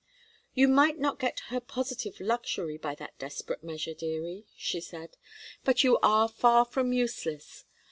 "You 0.55 0.67
might 0.67 0.97
not 0.97 1.19
get 1.19 1.41
her 1.51 1.59
positive 1.61 2.19
luxury 2.19 2.75
by 2.79 2.95
that 2.95 3.19
desperate 3.19 3.63
measure, 3.63 3.93
dearie," 3.93 4.47
she 4.57 4.81
said. 4.81 5.15
"But 5.63 5.83
you 5.83 5.99
are 5.99 6.27
far 6.27 6.65
from 6.65 6.91
useless. 6.91 7.65